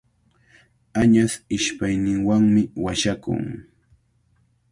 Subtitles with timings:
[1.01, 3.43] Añas ishpayninwanmi washakun.